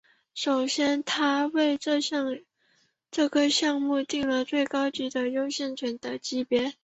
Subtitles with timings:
[0.33, 1.77] 首先他们为
[3.11, 6.73] 这个项目订了高级优先权的级别。